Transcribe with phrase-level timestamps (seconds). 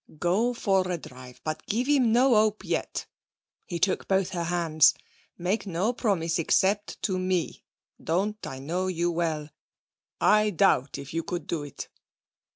[0.17, 3.05] 'Go for a drive, but give him no hope yet.'
[3.67, 4.95] He took both her hands.
[5.37, 7.61] 'Make no promise, except to me.
[8.03, 9.51] Don't I know you well?
[10.19, 11.87] I doubt if you could do it.'